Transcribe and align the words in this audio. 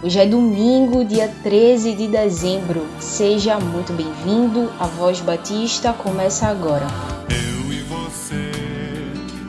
Hoje 0.00 0.20
é 0.20 0.26
domingo, 0.26 1.04
dia 1.04 1.28
13 1.42 1.92
de 1.92 2.06
dezembro. 2.06 2.86
Seja 3.00 3.58
muito 3.58 3.92
bem-vindo. 3.92 4.70
A 4.78 4.86
Voz 4.86 5.18
Batista 5.18 5.92
começa 5.92 6.46
agora. 6.46 6.86
Eu 7.28 7.72
e 7.72 7.80
você, 7.80 8.52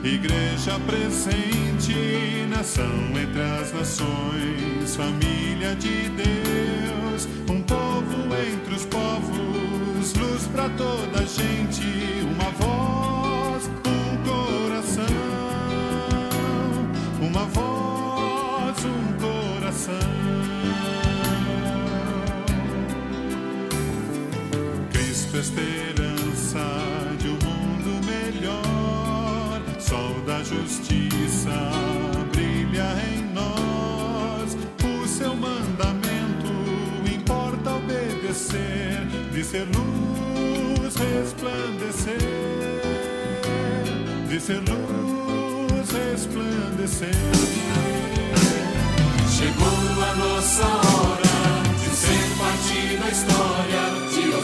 igreja 0.02 0.76
presente, 0.88 2.48
nação 2.48 2.84
entre 3.16 3.40
as 3.40 3.72
nações, 3.72 4.96
família 4.96 5.76
de 5.76 6.08
Deus, 6.08 7.28
um 7.48 7.62
povo 7.62 8.34
entre 8.34 8.74
os 8.74 8.84
povos, 8.86 10.14
luz 10.14 10.48
para 10.52 10.68
toda 10.70 11.20
a 11.20 11.26
gente, 11.26 11.86
uma 12.24 12.50
voz, 12.58 13.70
um 13.86 14.16
coração, 14.28 15.04
uma 17.20 17.44
voz, 17.44 18.84
um 18.84 19.12
coração. 19.20 20.19
Cristo 25.20 25.36
esperança 25.36 26.64
de 27.18 27.28
um 27.28 27.38
mundo 27.44 28.00
melhor, 28.06 29.60
sol 29.78 30.18
da 30.26 30.42
justiça 30.42 31.50
brilha 32.32 32.88
em 33.12 33.22
nós. 33.34 34.56
O 34.82 35.06
seu 35.06 35.34
mandamento 35.36 36.54
importa 37.14 37.72
obedecer, 37.72 39.06
de 39.30 39.44
ser 39.44 39.66
luz 39.66 40.94
resplandecer, 40.96 42.16
de 44.26 44.40
ser 44.40 44.62
luz 44.70 45.90
resplandecer. 45.90 47.10
Chegou 49.28 50.02
a 50.02 50.14
nossa 50.16 50.64
hora 50.64 51.30
de 51.78 51.94
ser 51.94 52.38
parte 52.38 52.96
da 52.96 53.08
história, 53.10 53.89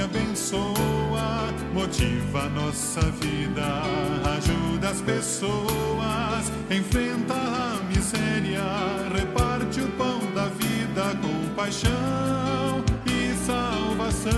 abençoa, 0.00 1.52
motiva 1.72 2.48
nossa 2.48 3.00
vida, 3.20 3.82
ajuda 4.36 4.90
as 4.90 5.00
pessoas, 5.00 6.52
enfrenta 6.70 7.34
a 7.34 7.80
miséria, 7.88 8.62
reparte 9.14 9.80
o 9.80 9.88
pão 9.92 10.20
da 10.34 10.46
vida 10.46 11.16
com 11.20 11.54
paixão 11.54 12.84
e 13.06 13.34
salvação, 13.46 14.32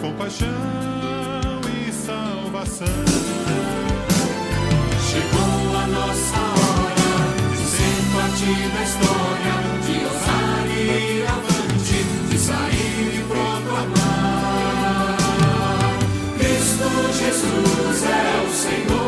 com 0.00 0.12
paixão 0.14 0.48
e 1.86 1.92
salvação. 1.92 2.86
Chegou 5.10 5.76
a 5.76 5.86
nossa 5.86 6.38
hora 6.38 7.00
de 7.50 7.66
ser 7.66 8.00
da 8.70 8.82
história, 8.82 9.54
de 9.84 10.04
ousar 10.04 10.66
e 10.68 11.20
ir 11.20 11.49
Jesus 17.20 18.02
é 18.04 18.46
o 18.46 18.50
Senhor, 18.50 18.99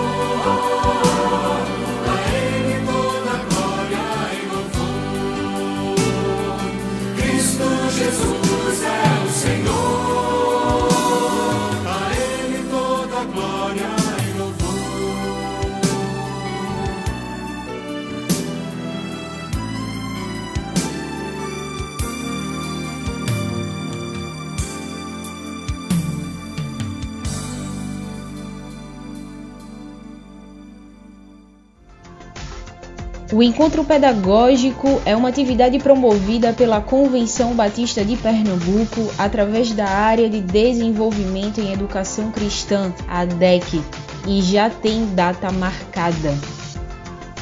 O 33.32 33.42
encontro 33.42 33.82
pedagógico 33.82 35.00
é 35.06 35.16
uma 35.16 35.30
atividade 35.30 35.78
promovida 35.78 36.52
pela 36.52 36.82
Convenção 36.82 37.54
Batista 37.54 38.04
de 38.04 38.14
Pernambuco 38.14 39.10
através 39.16 39.72
da 39.72 39.88
área 39.88 40.28
de 40.28 40.42
desenvolvimento 40.42 41.58
em 41.58 41.72
educação 41.72 42.30
cristã, 42.30 42.92
a 43.08 43.20
ADEC, 43.20 43.82
e 44.28 44.42
já 44.42 44.68
tem 44.68 45.06
data 45.14 45.50
marcada. 45.50 46.36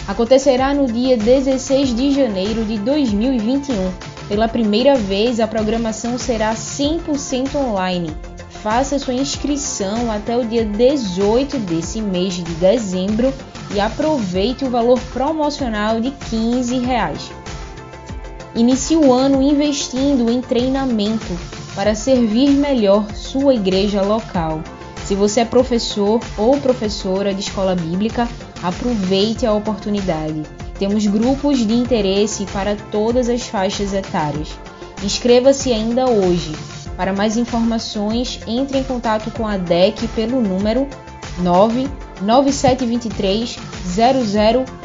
Acontecerá 0.07 0.73
no 0.73 0.87
dia 0.87 1.17
16 1.17 1.93
de 1.93 2.13
janeiro 2.13 2.65
de 2.65 2.79
2021. 2.79 3.75
Pela 4.29 4.47
primeira 4.47 4.95
vez, 4.95 5.41
a 5.41 5.49
programação 5.49 6.17
será 6.17 6.55
100% 6.55 7.57
online. 7.57 8.15
Faça 8.63 8.97
sua 8.97 9.15
inscrição 9.15 10.09
até 10.13 10.37
o 10.37 10.45
dia 10.45 10.65
18 10.65 11.59
desse 11.59 12.01
mês 12.01 12.35
de 12.35 12.45
dezembro 12.45 13.35
e 13.75 13.81
aproveite 13.81 14.65
o 14.65 14.71
valor 14.71 14.99
promocional 15.13 16.01
de 16.01 16.11
15 16.11 16.79
reais. 16.79 17.31
Inicie 18.55 18.97
o 18.97 19.13
ano 19.13 19.41
investindo 19.41 20.31
em 20.31 20.41
treinamento 20.41 21.39
para 21.75 21.95
servir 21.95 22.51
melhor 22.51 23.07
sua 23.15 23.55
igreja 23.55 24.03
local. 24.03 24.61
Se 25.05 25.15
você 25.15 25.41
é 25.41 25.45
professor 25.45 26.21
ou 26.37 26.59
professora 26.59 27.33
de 27.33 27.41
escola 27.41 27.75
bíblica, 27.75 28.29
aproveite 28.63 29.47
a 29.47 29.53
oportunidade. 29.53 30.43
Temos 30.79 31.07
grupos 31.07 31.59
de 31.59 31.75
interesse 31.75 32.45
para 32.47 32.75
todas 32.75 33.29
as 33.29 33.43
faixas 33.43 33.93
etárias. 33.93 34.49
Inscreva-se 35.03 35.73
ainda 35.73 36.09
hoje. 36.09 36.53
Para 36.97 37.13
mais 37.13 37.37
informações, 37.37 38.41
entre 38.47 38.79
em 38.79 38.85
contato 38.85 39.31
com 39.31 39.47
a 39.47 39.57
DEC 39.57 40.09
pelo 40.09 40.41
número 40.41 40.87
99723 42.23 43.59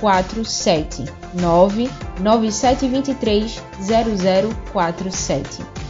0047 0.02 1.06
99723 1.36 3.62
0047 3.82 5.85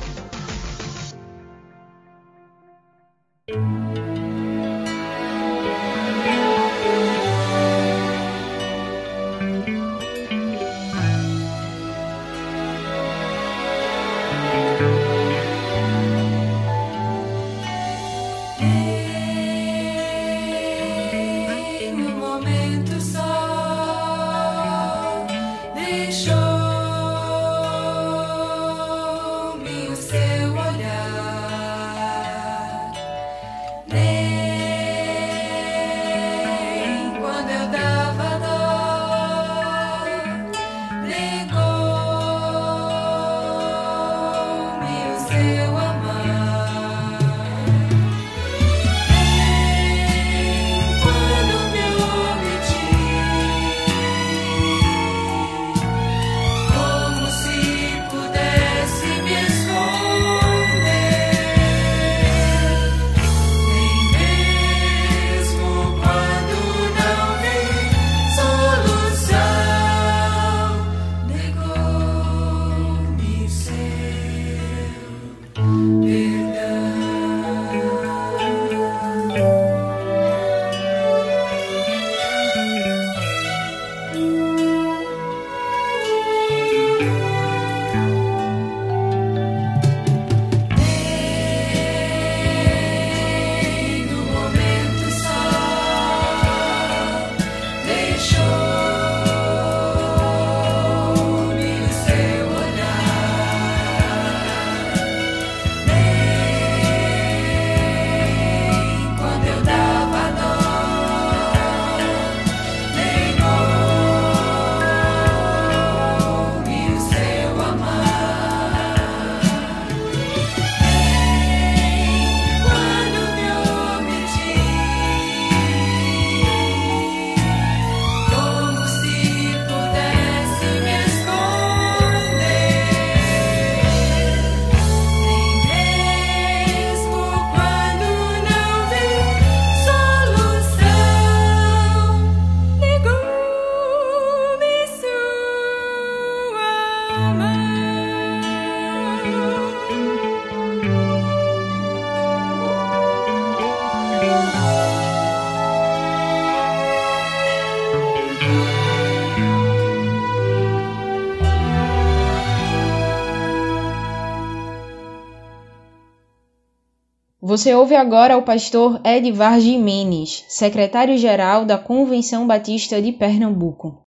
Você 167.56 167.74
ouve 167.74 167.96
agora 167.96 168.36
o 168.36 168.44
pastor 168.44 169.00
Edvar 169.06 169.62
Jimenez, 169.62 170.44
secretário-geral 170.50 171.64
da 171.64 171.78
Convenção 171.78 172.46
Batista 172.46 173.02
de 173.02 173.14
Pernambuco. 173.14 174.02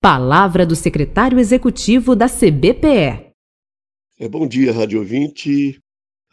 Palavra 0.00 0.64
do 0.64 0.76
secretário 0.76 1.40
executivo 1.40 2.14
da 2.14 2.28
CBPE. 2.28 3.32
É, 4.20 4.28
bom 4.28 4.46
dia, 4.46 4.72
Rádio 4.72 5.00
Ouvinte. 5.00 5.80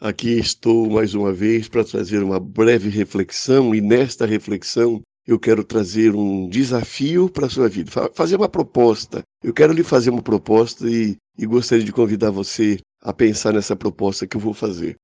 Aqui 0.00 0.38
estou 0.38 0.88
mais 0.88 1.12
uma 1.12 1.32
vez 1.32 1.66
para 1.66 1.82
trazer 1.82 2.22
uma 2.22 2.38
breve 2.38 2.88
reflexão, 2.88 3.74
e 3.74 3.80
nesta 3.80 4.24
reflexão 4.24 5.02
eu 5.26 5.40
quero 5.40 5.64
trazer 5.64 6.14
um 6.14 6.48
desafio 6.48 7.28
para 7.28 7.46
a 7.46 7.50
sua 7.50 7.68
vida, 7.68 7.90
fazer 8.14 8.36
uma 8.36 8.48
proposta. 8.48 9.24
Eu 9.42 9.52
quero 9.52 9.72
lhe 9.72 9.82
fazer 9.82 10.10
uma 10.10 10.22
proposta 10.22 10.88
e, 10.88 11.16
e 11.36 11.44
gostaria 11.46 11.84
de 11.84 11.90
convidar 11.90 12.30
você 12.30 12.78
a 13.02 13.12
pensar 13.12 13.52
nessa 13.52 13.74
proposta 13.74 14.24
que 14.24 14.36
eu 14.36 14.40
vou 14.40 14.54
fazer. 14.54 14.94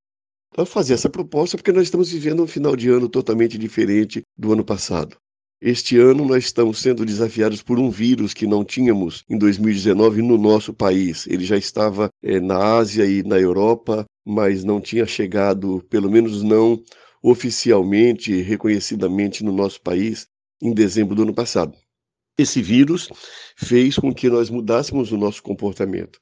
Vou 0.56 0.66
fazer 0.66 0.94
essa 0.94 1.08
proposta 1.08 1.56
porque 1.56 1.72
nós 1.72 1.84
estamos 1.84 2.10
vivendo 2.10 2.42
um 2.42 2.46
final 2.46 2.74
de 2.74 2.88
ano 2.88 3.08
totalmente 3.08 3.56
diferente 3.56 4.22
do 4.36 4.52
ano 4.52 4.64
passado. 4.64 5.16
Este 5.60 5.98
ano 5.98 6.24
nós 6.24 6.44
estamos 6.44 6.78
sendo 6.78 7.04
desafiados 7.04 7.62
por 7.62 7.78
um 7.78 7.90
vírus 7.90 8.32
que 8.32 8.46
não 8.46 8.64
tínhamos 8.64 9.24
em 9.28 9.36
2019 9.36 10.22
no 10.22 10.38
nosso 10.38 10.72
país. 10.72 11.26
Ele 11.26 11.44
já 11.44 11.56
estava 11.56 12.08
é, 12.22 12.38
na 12.38 12.76
Ásia 12.76 13.04
e 13.04 13.24
na 13.24 13.38
Europa, 13.38 14.04
mas 14.24 14.62
não 14.62 14.80
tinha 14.80 15.04
chegado, 15.04 15.84
pelo 15.90 16.08
menos 16.08 16.42
não 16.42 16.80
oficialmente, 17.20 18.40
reconhecidamente 18.40 19.42
no 19.42 19.52
nosso 19.52 19.80
país 19.80 20.28
em 20.62 20.72
dezembro 20.72 21.16
do 21.16 21.22
ano 21.22 21.34
passado. 21.34 21.76
Esse 22.38 22.62
vírus 22.62 23.08
fez 23.56 23.96
com 23.96 24.14
que 24.14 24.30
nós 24.30 24.48
mudássemos 24.48 25.10
o 25.10 25.16
nosso 25.16 25.42
comportamento. 25.42 26.20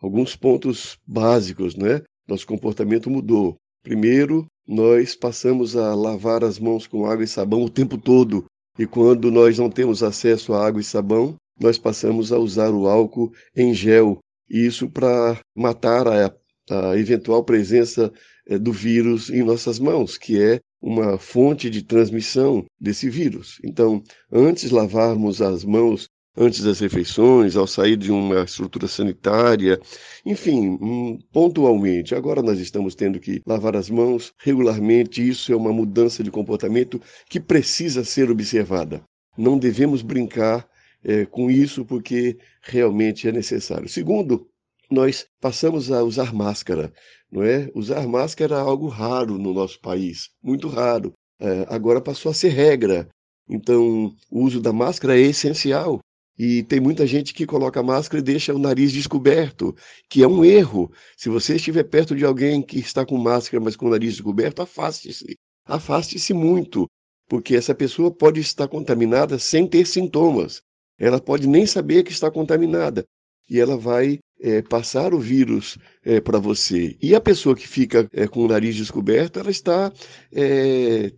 Alguns 0.00 0.34
pontos 0.34 0.98
básicos, 1.06 1.76
né? 1.76 2.02
Nosso 2.26 2.48
comportamento 2.48 3.08
mudou. 3.08 3.61
Primeiro, 3.82 4.46
nós 4.66 5.16
passamos 5.16 5.76
a 5.76 5.94
lavar 5.94 6.44
as 6.44 6.58
mãos 6.58 6.86
com 6.86 7.04
água 7.04 7.24
e 7.24 7.28
sabão 7.28 7.64
o 7.64 7.70
tempo 7.70 7.98
todo. 7.98 8.44
E 8.78 8.86
quando 8.86 9.30
nós 9.30 9.58
não 9.58 9.68
temos 9.68 10.02
acesso 10.02 10.54
a 10.54 10.66
água 10.66 10.80
e 10.80 10.84
sabão, 10.84 11.36
nós 11.60 11.78
passamos 11.78 12.32
a 12.32 12.38
usar 12.38 12.70
o 12.70 12.86
álcool 12.86 13.32
em 13.56 13.74
gel. 13.74 14.18
Isso 14.48 14.88
para 14.88 15.38
matar 15.54 16.06
a, 16.08 16.34
a 16.70 16.96
eventual 16.96 17.44
presença 17.44 18.12
é, 18.46 18.58
do 18.58 18.72
vírus 18.72 19.30
em 19.30 19.42
nossas 19.42 19.78
mãos, 19.78 20.16
que 20.16 20.40
é 20.40 20.60
uma 20.80 21.18
fonte 21.18 21.70
de 21.70 21.82
transmissão 21.82 22.64
desse 22.80 23.08
vírus. 23.08 23.58
Então, 23.64 24.02
antes 24.30 24.70
lavarmos 24.70 25.40
as 25.40 25.64
mãos 25.64 26.08
antes 26.36 26.62
das 26.62 26.80
refeições, 26.80 27.56
ao 27.56 27.66
sair 27.66 27.96
de 27.96 28.10
uma 28.10 28.42
estrutura 28.42 28.88
sanitária, 28.88 29.80
enfim, 30.24 30.78
hum, 30.80 31.18
pontualmente. 31.32 32.14
Agora 32.14 32.42
nós 32.42 32.58
estamos 32.58 32.94
tendo 32.94 33.20
que 33.20 33.42
lavar 33.46 33.76
as 33.76 33.90
mãos 33.90 34.32
regularmente, 34.38 35.26
isso 35.26 35.52
é 35.52 35.56
uma 35.56 35.72
mudança 35.72 36.22
de 36.22 36.30
comportamento 36.30 37.00
que 37.28 37.40
precisa 37.40 38.04
ser 38.04 38.30
observada. 38.30 39.02
Não 39.36 39.58
devemos 39.58 40.02
brincar 40.02 40.66
é, 41.04 41.24
com 41.26 41.50
isso 41.50 41.84
porque 41.84 42.38
realmente 42.62 43.28
é 43.28 43.32
necessário. 43.32 43.88
Segundo, 43.88 44.46
nós 44.90 45.26
passamos 45.40 45.90
a 45.90 46.02
usar 46.02 46.34
máscara 46.34 46.92
não 47.32 47.42
é? 47.42 47.70
Usar 47.74 48.06
máscara 48.06 48.56
é 48.56 48.60
algo 48.60 48.88
raro 48.88 49.38
no 49.38 49.54
nosso 49.54 49.80
país, 49.80 50.28
muito 50.42 50.68
raro. 50.68 51.14
É, 51.40 51.66
agora 51.68 52.00
passou 52.00 52.30
a 52.30 52.34
ser 52.34 52.50
regra. 52.50 53.08
Então, 53.48 54.14
o 54.30 54.40
uso 54.42 54.60
da 54.60 54.72
máscara 54.72 55.18
é 55.18 55.22
essencial. 55.22 55.98
E 56.38 56.62
tem 56.62 56.80
muita 56.80 57.06
gente 57.06 57.34
que 57.34 57.46
coloca 57.46 57.82
máscara 57.82 58.20
e 58.20 58.24
deixa 58.24 58.54
o 58.54 58.58
nariz 58.58 58.90
descoberto, 58.90 59.74
que 60.08 60.22
é 60.22 60.26
um 60.26 60.44
erro. 60.44 60.90
Se 61.16 61.28
você 61.28 61.56
estiver 61.56 61.84
perto 61.84 62.16
de 62.16 62.24
alguém 62.24 62.62
que 62.62 62.78
está 62.78 63.04
com 63.04 63.18
máscara, 63.18 63.62
mas 63.62 63.76
com 63.76 63.86
o 63.86 63.90
nariz 63.90 64.14
descoberto, 64.14 64.62
afaste-se. 64.62 65.36
Afaste-se 65.64 66.32
muito, 66.32 66.88
porque 67.28 67.54
essa 67.54 67.74
pessoa 67.74 68.10
pode 68.10 68.40
estar 68.40 68.66
contaminada 68.66 69.38
sem 69.38 69.66
ter 69.66 69.86
sintomas. 69.86 70.62
Ela 70.98 71.20
pode 71.20 71.46
nem 71.46 71.66
saber 71.66 72.02
que 72.02 72.12
está 72.12 72.30
contaminada. 72.30 73.04
E 73.48 73.60
ela 73.60 73.76
vai 73.76 74.18
é, 74.40 74.62
passar 74.62 75.14
o 75.14 75.20
vírus 75.20 75.78
é, 76.04 76.20
para 76.20 76.38
você. 76.38 76.96
E 77.00 77.14
a 77.14 77.20
pessoa 77.20 77.54
que 77.54 77.68
fica 77.68 78.08
é, 78.12 78.26
com 78.26 78.40
o 78.40 78.48
nariz 78.48 78.74
descoberto, 78.74 79.38
ela 79.38 79.50
está 79.50 79.92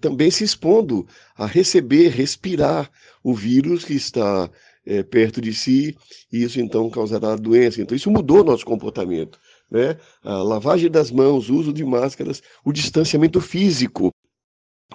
também 0.01 0.31
se 0.31 0.45
expondo 0.45 1.07
a 1.37 1.47
receber, 1.47 2.09
respirar 2.09 2.91
o 3.23 3.35
vírus 3.35 3.85
que 3.85 3.95
está 3.95 4.51
é, 4.87 5.03
perto 5.03 5.41
de 5.41 5.53
si, 5.53 5.97
e 6.33 6.43
isso 6.43 6.61
então 6.61 6.91
causará 6.91 7.37
doença. 7.37 7.81
Então, 7.81 7.97
isso 7.97 8.11
mudou 8.11 8.41
o 8.41 8.45
nosso 8.45 8.65
comportamento. 8.65 9.39
Né? 9.71 9.99
A 10.23 10.43
lavagem 10.43 10.91
das 10.91 11.11
mãos, 11.11 11.49
o 11.49 11.57
uso 11.57 11.73
de 11.73 11.85
máscaras, 11.85 12.43
o 12.65 12.73
distanciamento 12.73 13.41
físico. 13.41 14.11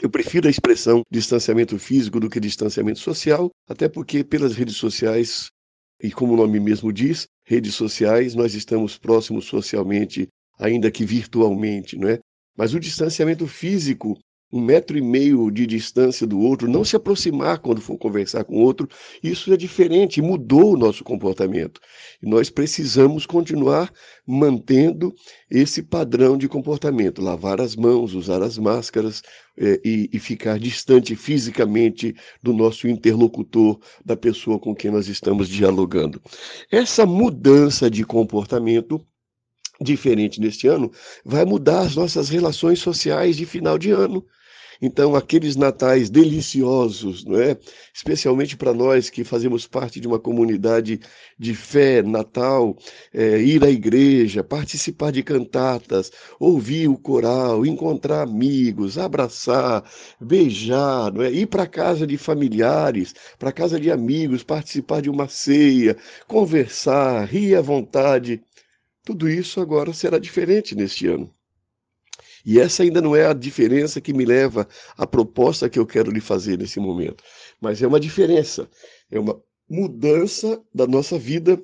Eu 0.01 0.09
prefiro 0.09 0.47
a 0.47 0.51
expressão 0.51 1.01
distanciamento 1.11 1.77
físico 1.77 2.19
do 2.19 2.29
que 2.29 2.39
distanciamento 2.39 2.99
social, 2.99 3.49
até 3.67 3.89
porque 3.89 4.23
pelas 4.23 4.55
redes 4.55 4.77
sociais 4.77 5.49
e 6.01 6.11
como 6.11 6.33
o 6.33 6.37
nome 6.37 6.59
mesmo 6.59 6.93
diz, 6.93 7.27
redes 7.43 7.75
sociais, 7.75 8.33
nós 8.33 8.53
estamos 8.53 8.97
próximos 8.97 9.45
socialmente, 9.45 10.29
ainda 10.57 10.89
que 10.89 11.05
virtualmente, 11.05 11.97
não 11.97 12.07
é? 12.07 12.19
Mas 12.57 12.73
o 12.73 12.79
distanciamento 12.79 13.45
físico, 13.47 14.17
um 14.51 14.61
metro 14.61 14.97
e 14.97 15.01
meio 15.01 15.51
de 15.51 15.67
distância 15.67 16.25
do 16.25 16.39
outro, 16.39 16.69
não 16.69 16.83
se 16.83 16.95
aproximar 16.95 17.59
quando 17.59 17.81
for 17.81 17.97
conversar 17.97 18.43
com 18.43 18.55
outro, 18.55 18.87
isso 19.21 19.53
é 19.53 19.57
diferente, 19.57 20.21
mudou 20.21 20.73
o 20.73 20.77
nosso 20.77 21.03
comportamento. 21.03 21.79
E 22.21 22.27
nós 22.27 22.49
precisamos 22.49 23.25
continuar 23.25 23.91
mantendo 24.25 25.13
esse 25.49 25.83
padrão 25.83 26.37
de 26.37 26.47
comportamento, 26.47 27.21
lavar 27.21 27.61
as 27.61 27.75
mãos, 27.75 28.13
usar 28.13 28.41
as 28.41 28.57
máscaras 28.57 29.21
é, 29.57 29.79
e, 29.85 30.09
e 30.11 30.19
ficar 30.19 30.57
distante 30.57 31.15
fisicamente 31.15 32.15
do 32.41 32.53
nosso 32.53 32.87
interlocutor, 32.87 33.79
da 34.03 34.17
pessoa 34.17 34.57
com 34.57 34.73
quem 34.73 34.89
nós 34.89 35.07
estamos 35.07 35.47
dialogando. 35.47 36.21
Essa 36.71 37.05
mudança 37.05 37.89
de 37.89 38.03
comportamento 38.03 38.99
diferente 39.81 40.41
neste 40.41 40.67
ano 40.67 40.91
vai 41.23 41.45
mudar 41.45 41.81
as 41.81 41.95
nossas 41.95 42.29
relações 42.29 42.79
sociais 42.79 43.37
de 43.37 43.45
final 43.45 43.77
de 43.77 43.91
ano. 43.91 44.25
Então, 44.81 45.13
aqueles 45.15 45.55
natais 45.57 46.09
deliciosos, 46.09 47.25
não 47.25 47.39
é? 47.39 47.57
especialmente 47.93 48.55
para 48.55 48.73
nós 48.73 49.09
que 49.09 49.23
fazemos 49.25 49.67
parte 49.67 49.99
de 49.99 50.07
uma 50.07 50.19
comunidade 50.19 51.01
de 51.37 51.53
fé 51.53 52.01
natal, 52.01 52.77
é, 53.13 53.39
ir 53.41 53.63
à 53.63 53.69
igreja, 53.69 54.43
participar 54.43 55.11
de 55.11 55.21
cantatas, 55.21 56.11
ouvir 56.39 56.87
o 56.87 56.97
coral, 56.97 57.65
encontrar 57.65 58.21
amigos, 58.21 58.97
abraçar, 58.97 59.83
beijar, 60.19 61.11
não 61.13 61.23
é? 61.23 61.31
ir 61.31 61.47
para 61.47 61.67
casa 61.67 62.07
de 62.07 62.17
familiares, 62.17 63.13
para 63.37 63.51
casa 63.51 63.79
de 63.79 63.91
amigos, 63.91 64.43
participar 64.43 65.01
de 65.01 65.09
uma 65.09 65.27
ceia, 65.27 65.97
conversar, 66.27 67.25
rir 67.25 67.55
à 67.55 67.61
vontade. 67.61 68.41
Tudo 69.03 69.29
isso 69.29 69.59
agora 69.61 69.93
será 69.93 70.19
diferente 70.19 70.75
neste 70.75 71.07
ano. 71.07 71.33
E 72.45 72.59
essa 72.59 72.83
ainda 72.83 73.01
não 73.01 73.15
é 73.15 73.25
a 73.25 73.33
diferença 73.33 74.01
que 74.01 74.13
me 74.13 74.25
leva 74.25 74.67
à 74.97 75.05
proposta 75.05 75.69
que 75.69 75.79
eu 75.79 75.85
quero 75.85 76.11
lhe 76.11 76.21
fazer 76.21 76.57
nesse 76.57 76.79
momento, 76.79 77.23
mas 77.59 77.81
é 77.81 77.87
uma 77.87 77.99
diferença, 77.99 78.69
é 79.11 79.19
uma 79.19 79.41
mudança 79.69 80.61
da 80.73 80.87
nossa 80.87 81.17
vida 81.17 81.61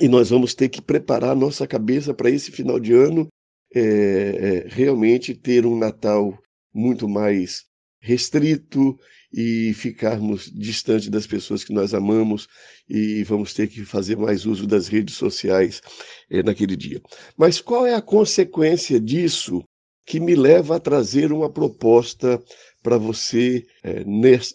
e 0.00 0.08
nós 0.08 0.30
vamos 0.30 0.54
ter 0.54 0.68
que 0.68 0.80
preparar 0.80 1.34
nossa 1.34 1.66
cabeça 1.66 2.14
para 2.14 2.30
esse 2.30 2.50
final 2.52 2.78
de 2.78 2.92
ano 2.92 3.28
é, 3.74 3.80
é, 3.80 4.68
realmente 4.68 5.34
ter 5.34 5.66
um 5.66 5.76
Natal 5.76 6.38
muito 6.72 7.08
mais 7.08 7.64
restrito 8.00 8.98
e 9.32 9.72
ficarmos 9.74 10.50
distante 10.50 11.10
das 11.10 11.26
pessoas 11.26 11.62
que 11.62 11.72
nós 11.72 11.94
amamos 11.94 12.48
e 12.88 13.22
vamos 13.24 13.54
ter 13.54 13.68
que 13.68 13.84
fazer 13.84 14.16
mais 14.16 14.44
uso 14.46 14.66
das 14.66 14.88
redes 14.88 15.14
sociais 15.14 15.80
é, 16.28 16.42
naquele 16.42 16.76
dia. 16.76 17.00
Mas 17.36 17.60
qual 17.60 17.86
é 17.86 17.94
a 17.94 18.02
consequência 18.02 19.00
disso 19.00 19.62
que 20.10 20.18
me 20.18 20.34
leva 20.34 20.74
a 20.74 20.80
trazer 20.80 21.32
uma 21.32 21.48
proposta 21.48 22.42
para 22.82 22.98
você 22.98 23.64
é, 23.80 24.02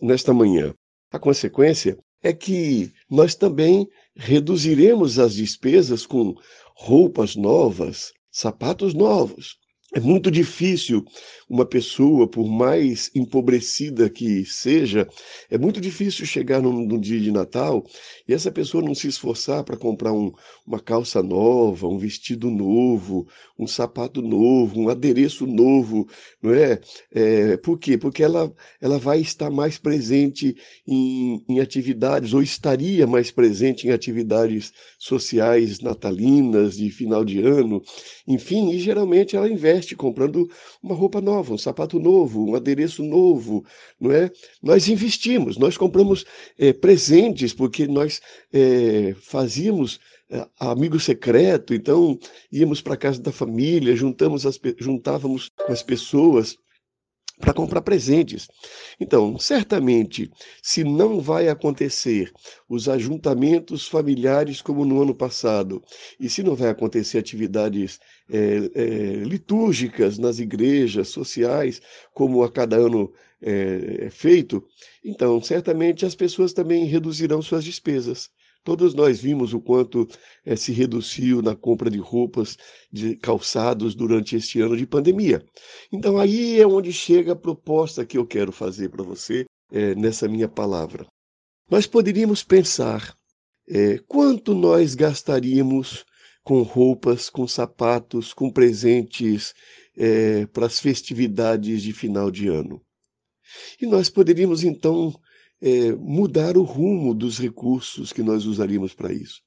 nesta 0.01 0.33
manhã. 0.33 0.73
A 1.09 1.17
consequência 1.17 1.97
é 2.21 2.33
que 2.33 2.91
nós 3.09 3.35
também 3.35 3.87
reduziremos 4.17 5.17
as 5.17 5.35
despesas 5.35 6.05
com 6.05 6.35
roupas 6.75 7.37
novas, 7.37 8.11
sapatos 8.29 8.93
novos, 8.93 9.55
é 9.95 9.99
muito 10.01 10.29
difícil 10.29 11.05
uma 11.49 11.65
pessoa, 11.65 12.27
por 12.27 12.45
mais 12.47 13.09
empobrecida 13.15 14.09
que 14.09 14.43
seja, 14.43 15.07
é 15.49 15.57
muito 15.57 15.79
difícil 15.79 16.25
chegar 16.25 16.61
num, 16.61 16.99
dia 16.99 17.19
de 17.19 17.31
Natal 17.31 17.85
e 18.27 18.33
essa 18.33 18.51
pessoa 18.51 18.83
não 18.83 18.95
se 18.95 19.07
esforçar 19.07 19.63
para 19.63 19.77
comprar 19.77 20.11
um, 20.11 20.33
uma 20.65 20.79
calça 20.79 21.21
nova, 21.21 21.87
um 21.87 21.97
vestido 21.97 22.49
novo, 22.49 23.27
um 23.57 23.67
sapato 23.67 24.21
novo, 24.21 24.79
um 24.79 24.89
adereço 24.89 25.45
novo, 25.45 26.07
não 26.41 26.53
é? 26.53 26.79
é 27.13 27.57
por 27.57 27.77
quê? 27.77 27.97
Porque 27.97 28.23
ela, 28.23 28.51
ela 28.81 28.97
vai 28.97 29.21
estar 29.21 29.51
mais 29.51 29.77
presente 29.77 30.57
em, 30.85 31.43
em 31.47 31.59
atividades, 31.59 32.33
ou 32.33 32.41
estaria 32.41 33.05
mais 33.05 33.29
presente 33.29 33.87
em 33.87 33.91
atividades 33.91 34.73
sociais 34.97 35.79
natalinas, 35.79 36.75
de 36.75 36.89
final 36.89 37.23
de 37.23 37.39
ano, 37.39 37.81
enfim, 38.27 38.71
e 38.71 38.79
geralmente 38.79 39.35
ela 39.35 39.47
investe 39.47 39.84
comprando 39.93 40.49
uma 40.81 40.95
roupa 40.95 41.19
nova, 41.19 41.53
um 41.53 41.57
sapato 41.57 41.99
novo, 41.99 42.51
um 42.51 42.55
adereço 42.55 43.03
novo, 43.03 43.65
não 43.99 44.09
é? 44.13 44.31
Nós 44.63 44.87
investimos, 44.87 45.57
nós 45.57 45.77
compramos 45.77 46.25
é, 46.57 46.71
presentes 46.71 47.53
porque 47.53 47.85
nós 47.87 48.21
é, 48.53 49.13
fazíamos 49.19 49.99
é, 50.29 50.47
amigo 50.57 50.97
secreto, 50.97 51.73
então 51.73 52.17
íamos 52.49 52.81
para 52.81 52.95
casa 52.95 53.21
da 53.21 53.33
família, 53.33 53.95
juntamos 53.95 54.45
as, 54.45 54.57
juntávamos 54.79 55.51
as 55.67 55.83
pessoas 55.83 56.57
para 57.39 57.53
comprar 57.53 57.81
presentes. 57.81 58.47
Então, 58.99 59.37
certamente, 59.37 60.31
se 60.61 60.83
não 60.83 61.19
vai 61.19 61.49
acontecer 61.49 62.31
os 62.69 62.87
ajuntamentos 62.87 63.87
familiares 63.87 64.61
como 64.61 64.85
no 64.85 65.01
ano 65.01 65.13
passado, 65.13 65.83
e 66.19 66.29
se 66.29 66.41
não 66.41 66.55
vai 66.55 66.69
acontecer 66.69 67.17
atividades 67.17 67.99
é, 68.27 68.71
é, 68.73 69.13
litúrgicas 69.23 70.17
nas 70.17 70.39
igrejas 70.39 71.09
sociais, 71.09 71.79
como 72.13 72.41
a 72.43 72.51
cada 72.51 72.75
ano 72.75 73.13
é, 73.41 74.05
é 74.05 74.09
feito, 74.09 74.65
então, 75.03 75.39
certamente 75.41 76.05
as 76.05 76.15
pessoas 76.15 76.51
também 76.51 76.85
reduzirão 76.85 77.41
suas 77.41 77.63
despesas. 77.63 78.31
Todos 78.63 78.95
nós 78.95 79.19
vimos 79.19 79.53
o 79.53 79.61
quanto 79.61 80.07
se 80.57 80.71
reduziu 80.71 81.39
na 81.39 81.55
compra 81.55 81.87
de 81.87 81.99
roupas, 81.99 82.57
de 82.91 83.15
calçados 83.15 83.93
durante 83.93 84.35
este 84.35 84.59
ano 84.59 84.75
de 84.75 84.87
pandemia. 84.87 85.45
Então 85.91 86.17
aí 86.17 86.59
é 86.59 86.65
onde 86.65 86.91
chega 86.91 87.33
a 87.33 87.35
proposta 87.35 88.03
que 88.03 88.17
eu 88.17 88.25
quero 88.25 88.51
fazer 88.51 88.89
para 88.89 89.03
você 89.03 89.45
nessa 89.95 90.27
minha 90.27 90.47
palavra. 90.47 91.05
Nós 91.69 91.85
poderíamos 91.85 92.43
pensar 92.43 93.15
quanto 94.07 94.55
nós 94.55 94.95
gastaríamos 94.95 96.03
com 96.45 96.61
roupas, 96.61 97.27
com 97.27 97.47
sapatos, 97.47 98.31
com 98.31 98.51
presentes 98.51 99.53
para 100.53 100.67
as 100.67 100.79
festividades 100.79 101.81
de 101.81 101.91
final 101.91 102.29
de 102.29 102.47
ano. 102.47 102.81
E 103.81 103.85
nós 103.87 104.09
poderíamos 104.09 104.63
então 104.63 105.13
é, 105.59 105.91
mudar 105.93 106.55
o 106.55 106.63
rumo 106.63 107.15
dos 107.15 107.39
recursos 107.39 108.13
que 108.13 108.21
nós 108.21 108.45
usaríamos 108.45 108.93
para 108.93 109.11
isso. 109.11 109.41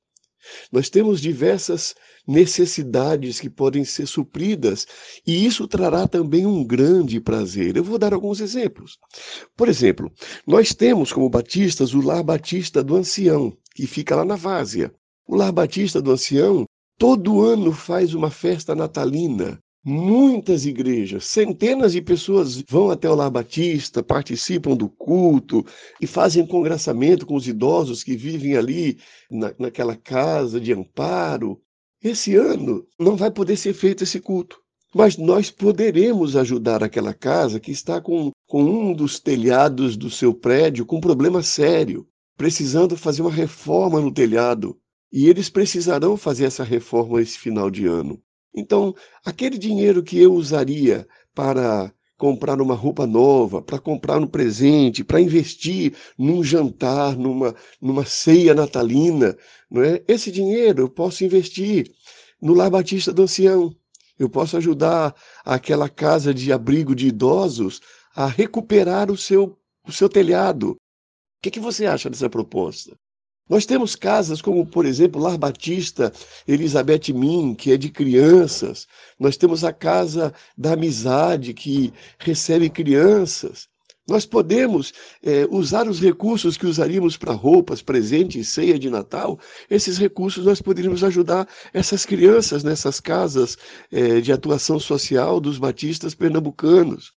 Nós 0.73 0.89
temos 0.89 1.21
diversas 1.21 1.95
necessidades 2.27 3.39
que 3.39 3.51
podem 3.51 3.85
ser 3.85 4.07
supridas 4.07 4.87
e 5.27 5.45
isso 5.45 5.69
trará 5.69 6.09
também 6.09 6.47
um 6.47 6.65
grande 6.65 7.21
prazer. 7.21 7.77
Eu 7.77 7.85
vou 7.85 7.99
dar 7.99 8.13
alguns 8.13 8.41
exemplos. 8.41 8.99
Por 9.57 9.69
exemplo, 9.69 10.11
nós 10.47 10.75
temos 10.75 11.13
como 11.13 11.29
batistas 11.29 11.95
o 11.95 12.01
Lar 12.01 12.25
Batista 12.25 12.83
do 12.83 12.97
Ancião, 12.97 13.57
que 13.75 13.87
fica 13.87 14.17
lá 14.17 14.25
na 14.25 14.37
Várzea. 14.37 14.93
O 15.27 15.37
Lar 15.37 15.53
Batista 15.53 16.01
do 16.01 16.11
Ancião 16.11 16.65
todo 16.99 17.41
ano 17.43 17.73
faz 17.73 18.13
uma 18.13 18.31
festa 18.31 18.75
natalina 18.75 19.59
Muitas 19.85 20.67
igrejas, 20.67 21.25
centenas 21.25 21.93
de 21.93 22.03
pessoas 22.03 22.61
vão 22.69 22.91
até 22.91 23.09
o 23.09 23.15
Lar 23.15 23.31
Batista, 23.31 24.03
participam 24.03 24.77
do 24.77 24.89
culto 24.89 25.65
e 25.99 26.07
fazem 26.07 26.47
congraçamento 26.47 27.25
com 27.25 27.35
os 27.35 27.49
idosos 27.49 28.03
que 28.03 28.15
vivem 28.15 28.55
ali 28.55 28.99
na, 29.31 29.55
naquela 29.59 29.97
casa 29.97 30.61
de 30.61 30.75
amparo. 30.75 31.59
Esse 32.03 32.35
ano 32.35 32.87
não 32.99 33.17
vai 33.17 33.31
poder 33.31 33.57
ser 33.57 33.73
feito 33.73 34.03
esse 34.03 34.21
culto, 34.21 34.61
mas 34.95 35.17
nós 35.17 35.51
poderemos 35.51 36.37
ajudar 36.37 36.83
aquela 36.83 37.15
casa 37.15 37.59
que 37.59 37.71
está 37.71 37.99
com, 37.99 38.31
com 38.47 38.63
um 38.63 38.93
dos 38.93 39.19
telhados 39.19 39.97
do 39.97 40.11
seu 40.11 40.35
prédio 40.35 40.85
com 40.85 40.97
um 40.97 41.01
problema 41.01 41.43
sério, 41.43 42.07
precisando 42.37 42.95
fazer 42.97 43.23
uma 43.23 43.33
reforma 43.33 44.01
no 44.01 44.13
telhado. 44.13 44.77
E 45.13 45.29
eles 45.29 45.49
precisarão 45.49 46.17
fazer 46.17 46.45
essa 46.45 46.65
reforma 46.65 47.21
esse 47.21 47.39
final 47.39 47.71
de 47.71 47.87
ano. 47.87 48.23
Então, 48.55 48.95
aquele 49.25 49.57
dinheiro 49.57 50.03
que 50.03 50.19
eu 50.19 50.35
usaria 50.35 51.07
para 51.35 51.93
comprar 52.17 52.61
uma 52.61 52.75
roupa 52.75 53.07
nova, 53.07 53.63
para 53.63 53.79
comprar 53.79 54.19
um 54.19 54.27
presente, 54.27 55.05
para 55.05 55.21
investir 55.21 55.95
num 56.19 56.43
jantar, 56.43 57.17
numa, 57.17 57.55
numa 57.81 58.05
ceia 58.05 58.53
natalina, 58.53 59.37
não 59.71 59.83
é? 59.83 60.03
Esse 60.09 60.33
dinheiro 60.33 60.83
eu 60.83 60.89
posso 60.89 61.25
investir 61.25 61.93
no 62.43 62.55
Lar 62.55 62.71
Batista 62.71 63.13
do 63.13 63.23
Ancião. 63.23 63.73
Eu 64.19 64.29
posso 64.29 64.57
ajudar 64.57 65.15
aquela 65.45 65.89
casa 65.89 66.35
de 66.35 66.53
abrigo 66.53 66.95
de 66.95 67.07
idosos 67.07 67.81
a 68.17 68.27
recuperar 68.27 69.13
o 69.13 69.17
seu, 69.17 69.57
o 69.87 69.93
seu 69.93 70.09
telhado. 70.09 70.71
O 70.71 70.77
que, 71.41 71.53
que 71.53 71.61
você 71.61 71.87
acha 71.87 72.11
dessa 72.11 72.29
proposta? 72.29 72.99
Nós 73.49 73.65
temos 73.65 73.97
casas 73.97 74.43
como, 74.43 74.67
por 74.67 74.85
exemplo, 74.85 75.21
Lar 75.21 75.39
Batista 75.39 76.13
Elizabeth 76.47 77.13
Min, 77.15 77.55
que 77.55 77.73
é 77.73 77.77
de 77.77 77.89
crianças. 77.91 78.87
Nós 79.19 79.37
temos 79.37 79.65
a 79.65 79.73
Casa 79.73 80.35
da 80.57 80.75
Amizade, 80.75 81.55
que 81.55 81.93
recebe 82.19 82.69
crianças. 82.69 83.69
Nós 84.09 84.25
podemos 84.25 84.95
é, 85.23 85.47
usar 85.51 85.87
os 85.87 86.01
recursos 86.01 86.57
que 86.57 86.67
usaríamos 86.67 87.19
para 87.19 87.35
roupas, 87.35 87.83
presentes, 87.83 88.49
ceia 88.49 88.79
de 88.79 88.89
Natal. 88.89 89.39
Esses 89.71 89.99
recursos 89.99 90.47
nós 90.47 90.63
poderíamos 90.63 91.05
ajudar 91.05 91.47
essas 91.75 92.07
crianças 92.07 92.65
nessas 92.65 93.01
casas 93.01 93.59
é, 93.93 94.21
de 94.21 94.33
atuação 94.33 94.81
social 94.81 95.39
dos 95.41 95.59
batistas 95.59 96.15
pernambucanos. 96.15 97.18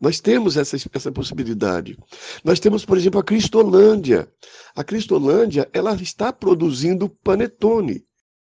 Nós 0.00 0.20
temos 0.20 0.56
essa, 0.56 0.76
essa 0.92 1.10
possibilidade. 1.10 1.96
Nós 2.44 2.60
temos, 2.60 2.84
por 2.84 2.98
exemplo, 2.98 3.18
a 3.18 3.24
Cristolândia. 3.24 4.28
A 4.74 4.84
Cristolândia 4.84 5.68
ela 5.72 5.94
está 5.94 6.32
produzindo 6.32 7.08
panetone. 7.08 8.04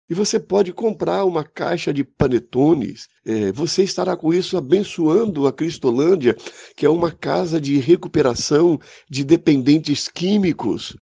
E 0.10 0.14
você 0.14 0.40
pode 0.40 0.72
comprar 0.72 1.26
uma 1.26 1.44
caixa 1.44 1.94
de 1.94 2.04
panetones. 2.04 3.08
É, 3.26 3.52
você 3.52 3.84
estará 3.84 4.16
com 4.16 4.34
isso 4.34 4.58
abençoando 4.58 5.48
a 5.48 5.54
Cristolândia, 5.54 6.36
que 6.76 6.86
é 6.86 6.90
uma 6.90 7.12
casa 7.12 7.60
de 7.60 7.78
recuperação 7.78 8.80
de 9.10 9.24
dependentes 9.24 10.08
químicos. 10.08 10.96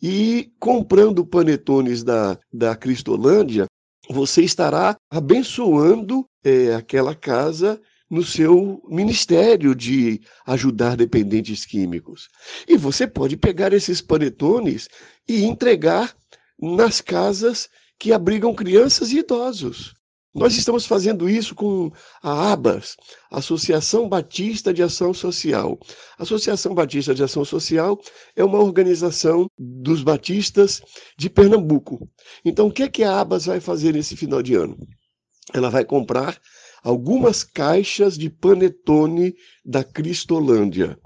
E 0.00 0.50
comprando 0.58 1.24
panetones 1.24 2.02
da, 2.02 2.36
da 2.52 2.74
Cristolândia, 2.74 3.66
você 4.10 4.42
estará 4.42 4.96
abençoando 5.08 6.26
é, 6.44 6.74
aquela 6.74 7.14
casa 7.14 7.80
no 8.12 8.22
seu 8.22 8.82
ministério 8.86 9.74
de 9.74 10.20
ajudar 10.44 10.98
dependentes 10.98 11.64
químicos. 11.64 12.28
E 12.68 12.76
você 12.76 13.06
pode 13.06 13.38
pegar 13.38 13.72
esses 13.72 14.02
panetones 14.02 14.86
e 15.26 15.44
entregar 15.44 16.14
nas 16.60 17.00
casas 17.00 17.70
que 17.98 18.12
abrigam 18.12 18.54
crianças 18.54 19.12
e 19.12 19.20
idosos. 19.20 19.94
Nós 20.34 20.54
estamos 20.58 20.84
fazendo 20.84 21.26
isso 21.26 21.54
com 21.54 21.90
a 22.22 22.52
ABAS, 22.52 22.96
Associação 23.30 24.10
Batista 24.10 24.74
de 24.74 24.82
Ação 24.82 25.14
Social. 25.14 25.78
A 26.18 26.22
Associação 26.22 26.74
Batista 26.74 27.14
de 27.14 27.22
Ação 27.22 27.46
Social 27.46 27.98
é 28.36 28.44
uma 28.44 28.58
organização 28.58 29.46
dos 29.58 30.02
batistas 30.02 30.82
de 31.16 31.30
Pernambuco. 31.30 32.06
Então, 32.44 32.66
o 32.66 32.72
que, 32.72 32.82
é 32.82 32.88
que 32.90 33.04
a 33.04 33.20
ABAS 33.20 33.46
vai 33.46 33.60
fazer 33.60 33.94
nesse 33.94 34.16
final 34.16 34.42
de 34.42 34.54
ano? 34.54 34.76
Ela 35.54 35.70
vai 35.70 35.84
comprar 35.84 36.38
algumas 36.82 37.44
caixas 37.44 38.18
de 38.18 38.28
panetone 38.28 39.34
da 39.64 39.84
Cristolândia. 39.84 40.98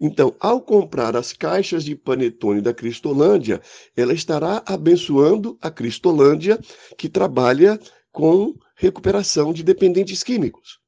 Então, 0.00 0.34
ao 0.40 0.60
comprar 0.60 1.16
as 1.16 1.32
caixas 1.32 1.84
de 1.84 1.94
panetone 1.94 2.60
da 2.60 2.74
Cristolândia, 2.74 3.60
ela 3.96 4.12
estará 4.12 4.62
abençoando 4.66 5.58
a 5.60 5.70
Cristolândia, 5.70 6.58
que 6.96 7.08
trabalha 7.08 7.78
com 8.10 8.54
recuperação 8.76 9.52
de 9.52 9.62
dependentes 9.62 10.22
químicos. 10.22 10.78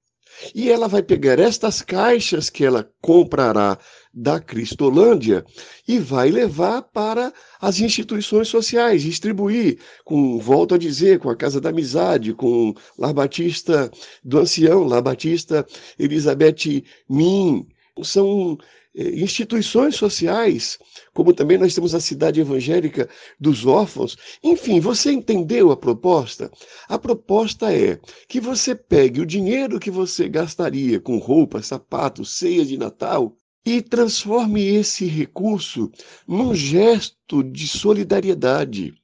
E 0.54 0.70
ela 0.70 0.88
vai 0.88 1.02
pegar 1.02 1.38
estas 1.38 1.82
caixas 1.82 2.48
que 2.48 2.64
ela 2.64 2.88
comprará 3.00 3.78
da 4.12 4.40
Cristolândia 4.40 5.44
e 5.86 5.98
vai 5.98 6.30
levar 6.30 6.82
para 6.82 7.32
as 7.60 7.78
instituições 7.78 8.48
sociais, 8.48 9.02
distribuir, 9.02 9.78
com, 10.04 10.38
volto 10.38 10.74
a 10.74 10.78
dizer, 10.78 11.20
com 11.20 11.30
a 11.30 11.36
Casa 11.36 11.60
da 11.60 11.68
Amizade, 11.68 12.34
com 12.34 12.74
Lar 12.98 13.14
Batista 13.14 13.90
do 14.24 14.38
Ancião, 14.38 14.84
Lar 14.84 15.02
Batista 15.02 15.66
Elizabeth 15.98 16.84
Min. 17.08 17.66
São 18.02 18.58
eh, 18.94 19.20
instituições 19.20 19.94
sociais, 19.94 20.78
como 21.14 21.32
também 21.32 21.58
nós 21.58 21.74
temos 21.74 21.94
a 21.94 22.00
cidade 22.00 22.40
evangélica 22.40 23.08
dos 23.38 23.64
órfãos. 23.64 24.16
Enfim, 24.42 24.80
você 24.80 25.12
entendeu 25.12 25.70
a 25.70 25.76
proposta? 25.76 26.50
A 26.88 26.98
proposta 26.98 27.72
é 27.72 28.00
que 28.26 28.40
você 28.40 28.74
pegue 28.74 29.20
o 29.20 29.26
dinheiro 29.26 29.78
que 29.78 29.90
você 29.90 30.28
gastaria 30.28 30.98
com 30.98 31.18
roupas, 31.18 31.66
sapatos, 31.66 32.36
ceia 32.38 32.64
de 32.64 32.76
Natal 32.76 33.36
e 33.64 33.82
transforme 33.82 34.64
esse 34.64 35.06
recurso 35.06 35.90
num 36.26 36.54
gesto 36.54 37.42
de 37.42 37.68
solidariedade, 37.68 38.94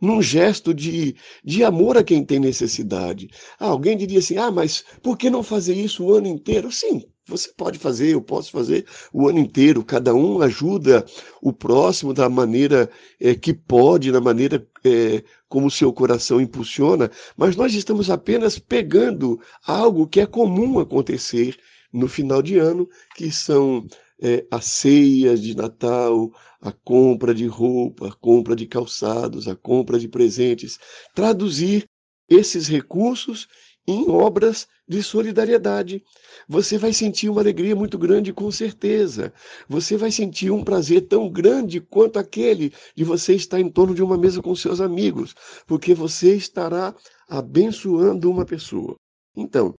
num 0.00 0.22
gesto 0.22 0.72
de, 0.72 1.14
de 1.44 1.62
amor 1.62 1.98
a 1.98 2.04
quem 2.04 2.24
tem 2.24 2.38
necessidade. 2.38 3.28
Ah, 3.58 3.66
alguém 3.66 3.96
diria 3.96 4.18
assim: 4.18 4.38
ah, 4.38 4.50
mas 4.50 4.84
por 5.02 5.16
que 5.18 5.28
não 5.28 5.42
fazer 5.42 5.74
isso 5.74 6.04
o 6.04 6.14
ano 6.14 6.28
inteiro? 6.28 6.72
Sim, 6.72 7.04
você 7.26 7.52
pode 7.56 7.78
fazer, 7.78 8.14
eu 8.14 8.22
posso 8.22 8.50
fazer 8.50 8.86
o 9.12 9.28
ano 9.28 9.38
inteiro. 9.38 9.84
Cada 9.84 10.14
um 10.14 10.40
ajuda 10.40 11.04
o 11.42 11.52
próximo 11.52 12.14
da 12.14 12.28
maneira 12.28 12.90
é, 13.20 13.34
que 13.34 13.52
pode, 13.52 14.10
da 14.10 14.20
maneira 14.20 14.66
é, 14.84 15.22
como 15.48 15.66
o 15.66 15.70
seu 15.70 15.92
coração 15.92 16.40
impulsiona, 16.40 17.10
mas 17.36 17.56
nós 17.56 17.74
estamos 17.74 18.10
apenas 18.10 18.58
pegando 18.58 19.40
algo 19.66 20.06
que 20.06 20.20
é 20.20 20.26
comum 20.26 20.78
acontecer 20.78 21.58
no 21.92 22.08
final 22.08 22.42
de 22.42 22.58
ano, 22.58 22.88
que 23.16 23.30
são 23.30 23.86
é, 24.22 24.46
a 24.50 24.60
ceia 24.60 25.36
de 25.36 25.56
Natal, 25.56 26.30
a 26.60 26.72
compra 26.72 27.34
de 27.34 27.46
roupa, 27.46 28.08
a 28.08 28.12
compra 28.12 28.54
de 28.54 28.66
calçados, 28.66 29.48
a 29.48 29.56
compra 29.56 29.98
de 29.98 30.08
presentes. 30.08 30.78
Traduzir 31.14 31.86
esses 32.28 32.68
recursos 32.68 33.48
em 33.86 34.08
obras 34.08 34.68
de 34.86 35.02
solidariedade. 35.02 36.02
Você 36.48 36.76
vai 36.76 36.92
sentir 36.92 37.28
uma 37.28 37.40
alegria 37.40 37.74
muito 37.74 37.98
grande, 37.98 38.32
com 38.32 38.50
certeza. 38.50 39.32
Você 39.68 39.96
vai 39.96 40.10
sentir 40.10 40.50
um 40.50 40.62
prazer 40.62 41.08
tão 41.08 41.28
grande 41.28 41.80
quanto 41.80 42.18
aquele 42.18 42.72
de 42.94 43.04
você 43.04 43.34
estar 43.34 43.58
em 43.60 43.70
torno 43.70 43.94
de 43.94 44.02
uma 44.02 44.18
mesa 44.18 44.42
com 44.42 44.54
seus 44.54 44.80
amigos, 44.80 45.34
porque 45.66 45.94
você 45.94 46.34
estará 46.36 46.94
abençoando 47.28 48.30
uma 48.30 48.44
pessoa. 48.44 48.96
Então, 49.36 49.74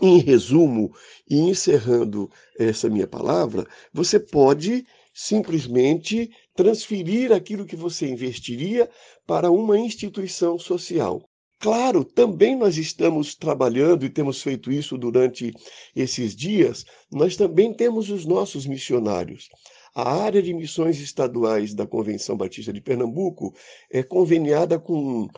em 0.00 0.18
resumo, 0.18 0.94
e 1.28 1.38
encerrando 1.38 2.30
essa 2.58 2.88
minha 2.88 3.06
palavra, 3.06 3.66
você 3.92 4.18
pode 4.18 4.86
simplesmente 5.12 6.30
transferir 6.54 7.32
aquilo 7.32 7.66
que 7.66 7.76
você 7.76 8.08
investiria 8.08 8.88
para 9.26 9.50
uma 9.50 9.78
instituição 9.78 10.58
social. 10.58 11.22
Claro, 11.58 12.04
também 12.04 12.56
nós 12.56 12.76
estamos 12.76 13.36
trabalhando 13.36 14.04
e 14.04 14.10
temos 14.10 14.42
feito 14.42 14.72
isso 14.72 14.98
durante 14.98 15.52
esses 15.94 16.34
dias, 16.34 16.84
nós 17.10 17.36
também 17.36 17.72
temos 17.72 18.10
os 18.10 18.24
nossos 18.24 18.66
missionários. 18.66 19.48
A 19.94 20.10
área 20.10 20.42
de 20.42 20.52
missões 20.54 20.98
estaduais 20.98 21.74
da 21.74 21.86
Convenção 21.86 22.36
Batista 22.36 22.72
de 22.72 22.80
Pernambuco 22.80 23.54
é 23.90 24.02
conveniada 24.02 24.78
com, 24.78 25.28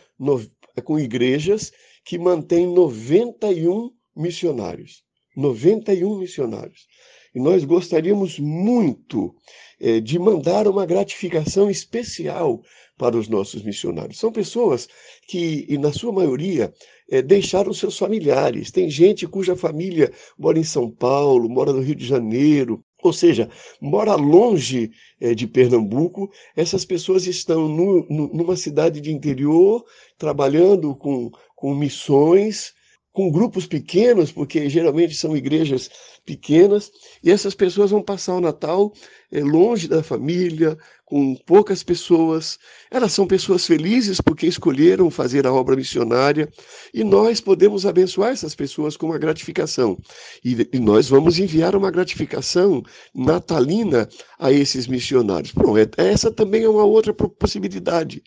com 0.84 0.98
igrejas 0.98 1.72
que 2.04 2.18
mantêm 2.18 2.66
91 2.72 3.90
missionários. 4.16 5.02
91 5.36 6.18
missionários. 6.18 6.86
E 7.34 7.40
nós 7.40 7.64
gostaríamos 7.64 8.38
muito 8.38 9.34
é, 9.80 9.98
de 10.00 10.18
mandar 10.18 10.68
uma 10.68 10.86
gratificação 10.86 11.68
especial 11.68 12.62
para 12.96 13.16
os 13.16 13.28
nossos 13.28 13.62
missionários. 13.62 14.18
São 14.18 14.30
pessoas 14.30 14.88
que, 15.26 15.76
na 15.78 15.92
sua 15.92 16.12
maioria, 16.12 16.72
é, 17.10 17.20
deixaram 17.20 17.72
seus 17.72 17.98
familiares. 17.98 18.70
Tem 18.70 18.88
gente 18.88 19.26
cuja 19.26 19.56
família 19.56 20.12
mora 20.38 20.58
em 20.58 20.64
São 20.64 20.88
Paulo, 20.88 21.48
mora 21.48 21.72
no 21.72 21.80
Rio 21.80 21.96
de 21.96 22.06
Janeiro, 22.06 22.84
ou 23.02 23.12
seja, 23.12 23.50
mora 23.80 24.14
longe 24.14 24.92
é, 25.20 25.34
de 25.34 25.46
Pernambuco. 25.46 26.30
Essas 26.56 26.84
pessoas 26.84 27.26
estão 27.26 27.68
no, 27.68 28.06
no, 28.08 28.32
numa 28.32 28.56
cidade 28.56 29.00
de 29.00 29.12
interior, 29.12 29.84
trabalhando 30.16 30.94
com, 30.94 31.30
com 31.56 31.74
missões, 31.74 32.72
com 33.14 33.30
grupos 33.30 33.64
pequenos, 33.64 34.32
porque 34.32 34.68
geralmente 34.68 35.14
são 35.14 35.36
igrejas 35.36 35.88
pequenas, 36.26 36.90
e 37.22 37.30
essas 37.30 37.54
pessoas 37.54 37.92
vão 37.92 38.02
passar 38.02 38.34
o 38.34 38.40
Natal 38.40 38.92
é, 39.30 39.40
longe 39.40 39.86
da 39.86 40.02
família, 40.02 40.76
com 41.04 41.34
poucas 41.34 41.82
pessoas. 41.82 42.58
Elas 42.90 43.12
são 43.12 43.26
pessoas 43.26 43.66
felizes 43.66 44.20
porque 44.20 44.46
escolheram 44.46 45.10
fazer 45.10 45.46
a 45.46 45.52
obra 45.52 45.76
missionária, 45.76 46.48
e 46.92 47.04
nós 47.04 47.40
podemos 47.40 47.84
abençoar 47.86 48.32
essas 48.32 48.54
pessoas 48.54 48.96
com 48.96 49.06
uma 49.06 49.18
gratificação. 49.18 49.98
E, 50.44 50.68
e 50.72 50.78
nós 50.78 51.08
vamos 51.08 51.38
enviar 51.38 51.76
uma 51.76 51.90
gratificação 51.90 52.82
natalina 53.14 54.08
a 54.38 54.50
esses 54.50 54.86
missionários. 54.86 55.52
Bom, 55.52 55.76
é, 55.76 55.88
essa 55.96 56.30
também 56.30 56.64
é 56.64 56.68
uma 56.68 56.84
outra 56.84 57.12
possibilidade. 57.12 58.22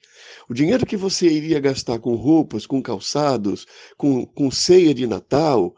O 0.50 0.54
dinheiro 0.54 0.86
que 0.86 0.96
você 0.96 1.28
iria 1.28 1.60
gastar 1.60 2.00
com 2.00 2.16
roupas, 2.16 2.66
com 2.66 2.82
calçados, 2.82 3.66
com, 3.98 4.26
com 4.26 4.50
ceia 4.50 4.94
de 4.94 5.06
Natal, 5.06 5.76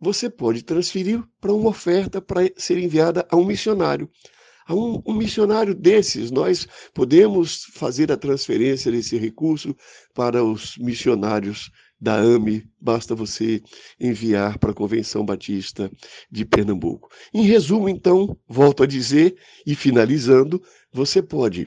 você 0.00 0.28
pode 0.28 0.62
transferir 0.62 1.22
para 1.40 1.52
uma 1.52 1.70
oferta 1.70 2.20
para 2.20 2.40
ser 2.56 2.78
enviada 2.78 3.26
a 3.30 3.36
um 3.36 3.44
missionário. 3.44 4.08
Um, 4.68 5.00
um, 5.06 5.14
missionário 5.14 5.74
desses, 5.74 6.30
nós 6.30 6.66
podemos 6.92 7.66
fazer 7.72 8.10
a 8.10 8.16
transferência 8.16 8.90
desse 8.90 9.16
recurso 9.16 9.76
para 10.12 10.42
os 10.42 10.76
missionários 10.78 11.70
da 12.00 12.16
AME, 12.16 12.68
basta 12.80 13.14
você 13.14 13.62
enviar 13.98 14.58
para 14.58 14.70
a 14.70 14.74
Convenção 14.74 15.24
Batista 15.24 15.90
de 16.30 16.44
Pernambuco. 16.44 17.08
Em 17.32 17.42
resumo, 17.42 17.88
então, 17.88 18.36
volto 18.46 18.82
a 18.82 18.86
dizer 18.86 19.36
e 19.66 19.74
finalizando, 19.74 20.62
você 20.92 21.22
pode 21.22 21.66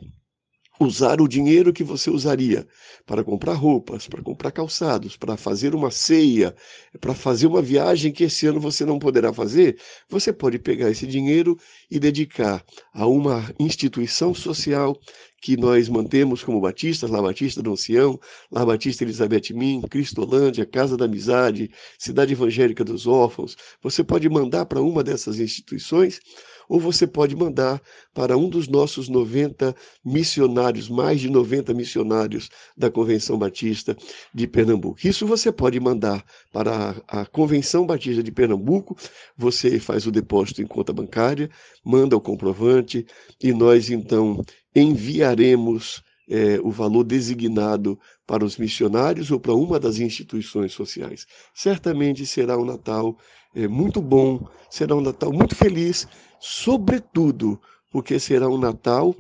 usar 0.80 1.20
o 1.20 1.28
dinheiro 1.28 1.74
que 1.74 1.84
você 1.84 2.10
usaria 2.10 2.66
para 3.06 3.24
comprar 3.24 3.54
roupas, 3.54 4.08
para 4.08 4.22
comprar 4.22 4.52
calçados, 4.52 5.18
para 5.18 5.36
fazer 5.36 5.76
uma 5.76 5.92
ceia, 5.92 6.56
para 7.02 7.14
fazer 7.14 7.48
uma 7.48 7.62
viagem 7.62 8.12
que 8.12 8.24
esse 8.24 8.48
ano 8.48 8.60
você 8.60 8.86
não 8.86 8.98
poderá 8.98 9.34
fazer, 9.34 9.78
você 10.08 10.32
pode 10.32 10.58
pegar 10.58 10.90
esse 10.90 11.06
dinheiro 11.06 11.58
e 11.92 12.00
dedicar 12.00 12.64
a 12.94 13.06
uma 13.06 13.54
instituição 13.60 14.34
social 14.34 14.98
que 15.42 15.56
nós 15.56 15.88
mantemos 15.88 16.44
como 16.44 16.60
Batistas, 16.60 17.10
La 17.10 17.22
Batista 17.22 17.62
do 17.62 17.72
Ancião, 17.72 18.20
La 18.52 18.66
Batista 18.66 19.04
Elizabeth 19.04 19.54
Min, 19.54 19.82
Cristolândia, 19.82 20.66
Casa 20.66 20.98
da 20.98 21.06
Amizade, 21.06 21.72
Cidade 21.98 22.34
Evangélica 22.34 22.84
dos 22.84 23.08
Órfãos. 23.08 23.56
Você 23.82 24.04
pode 24.04 24.28
mandar 24.30 24.66
para 24.66 24.82
uma 24.82 25.04
dessas 25.04 25.40
instituições 25.40 26.20
ou 26.70 26.80
você 26.80 27.08
pode 27.08 27.36
mandar 27.36 27.82
para 28.14 28.38
um 28.38 28.48
dos 28.48 28.68
nossos 28.68 29.10
90 29.10 29.76
missionários, 30.06 30.88
mais 30.88 31.20
de 31.20 31.30
90 31.30 31.74
missionários 31.74 32.50
da 32.78 32.92
Convenção 32.92 33.40
Batista 33.40 33.98
de 34.32 34.48
Pernambuco. 34.48 35.00
Isso 35.04 35.26
você 35.26 35.52
pode 35.52 35.80
mandar 35.80 36.24
para 36.54 36.96
a 37.08 37.26
Convenção 37.26 37.88
Batista 37.88 38.22
de 38.22 38.32
Pernambuco, 38.32 38.96
você 39.36 39.80
faz 39.80 40.06
o 40.06 40.12
depósito 40.12 40.62
em 40.62 40.68
conta 40.68 40.94
bancária, 40.94 41.50
manda 41.84 42.16
o 42.16 42.22
comprovante 42.22 43.06
e 43.42 43.52
nós 43.52 43.90
então 43.90 44.46
enviaremos 44.76 46.04
é, 46.30 46.60
o 46.62 46.70
valor 46.70 47.04
designado 47.04 48.00
para 48.28 48.46
os 48.46 48.58
missionários 48.58 49.32
ou 49.32 49.40
para 49.40 49.56
uma 49.56 49.80
das 49.80 49.98
instituições 49.98 50.72
sociais. 50.74 51.26
Certamente 51.56 52.26
será 52.26 52.56
um 52.56 52.66
Natal 52.66 53.18
é, 53.56 53.68
muito 53.68 54.00
bom, 54.00 54.48
será 54.70 54.96
um 54.96 55.02
Natal 55.02 55.34
muito 55.34 55.56
feliz, 55.56 56.08
sobretudo 56.40 57.62
porque 57.92 58.20
será 58.20 58.48
um 58.48 58.58
Natal 58.58 59.16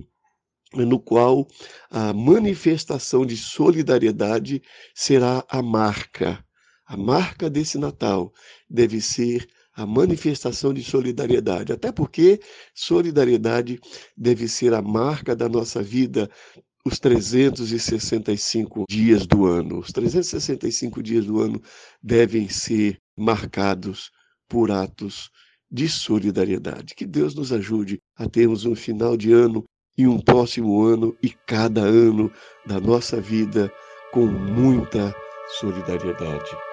no 0.74 1.00
qual 1.00 1.48
a 1.90 2.14
manifestação 2.14 3.26
de 3.26 3.36
solidariedade 3.36 4.62
será 4.94 5.44
a 5.50 5.62
marca. 5.62 6.44
A 6.86 6.96
marca 6.96 7.50
desse 7.50 7.78
Natal 7.78 8.32
deve 8.70 9.02
ser 9.02 9.48
a 9.74 9.86
manifestação 9.86 10.74
de 10.74 10.84
solidariedade, 10.84 11.72
até 11.72 11.92
porque 11.92 12.40
solidariedade 12.74 13.80
deve 14.16 14.48
ser 14.48 14.74
a 14.74 14.82
marca 14.82 15.36
da 15.36 15.48
nossa 15.48 15.82
vida 15.82 16.30
os 16.86 17.00
365 17.00 18.86
dias 18.90 19.28
do 19.28 19.46
ano. 19.46 19.80
Os 19.80 19.92
365 19.92 21.04
dias 21.04 21.26
do 21.26 21.40
ano 21.40 21.62
devem 22.02 22.50
ser 22.50 23.00
marcados 23.18 24.12
por 24.48 24.72
atos 24.72 25.30
de 25.72 25.88
solidariedade. 25.88 26.96
Que 26.96 27.06
Deus 27.06 27.36
nos 27.36 27.52
ajude 27.52 28.00
a 28.18 28.28
termos 28.28 28.66
um 28.66 28.76
final 28.76 29.16
de 29.16 29.32
ano 29.32 29.64
e 29.98 30.08
um 30.08 30.20
próximo 30.20 30.82
ano 30.84 31.16
e 31.22 31.30
cada 31.30 31.82
ano 31.82 32.32
da 32.66 32.80
nossa 32.80 33.20
vida 33.20 33.72
com 34.12 34.26
muita 34.26 35.14
solidariedade. 35.60 36.69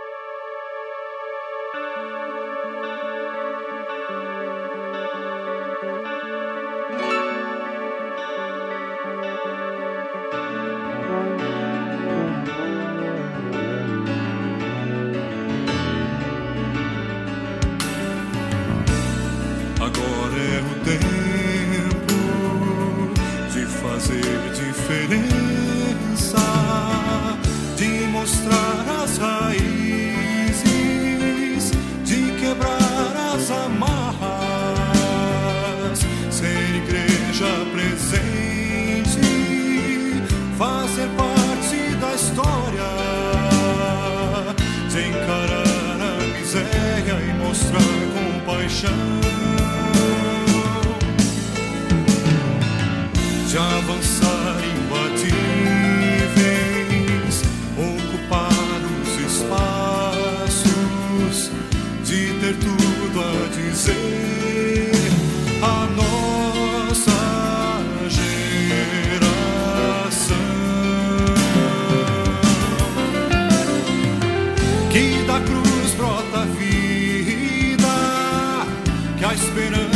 De 19.90 20.00
avançar 23.96 24.16
imbatíveis 24.16 25.25
a 65.62 65.86
nossa 65.96 67.12
geração. 68.08 68.36
Que 74.90 75.24
da 75.26 75.40
cruz 75.40 75.94
brota 75.96 76.46
vida, 76.58 77.94
que 79.18 79.24
a 79.24 79.34
esperança 79.34 79.95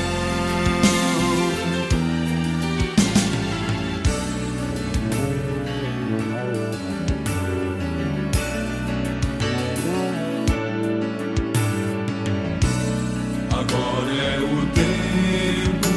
Agora 13.52 14.12
é 14.12 14.40
o 14.40 14.66
tempo 14.80 15.94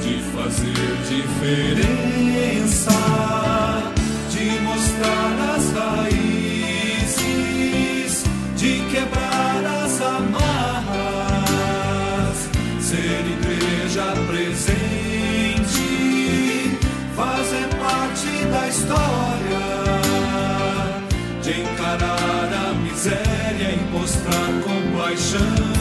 de 0.00 0.14
fazer 0.32 0.90
diferença, 1.08 2.81
história 18.72 19.66
de 21.42 21.60
encarar 21.60 22.70
a 22.70 22.72
miséria 22.82 23.70
e 23.70 23.80
mostrar 23.92 24.48
compaixão, 24.64 25.71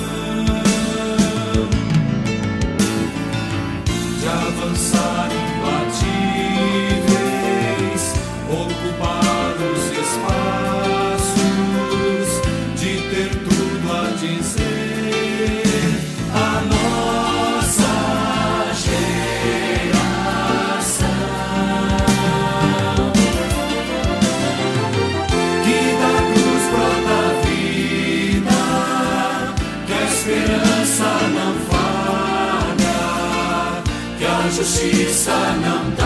a 34.81 34.83
justiça 34.83 35.31
não 35.63 36.00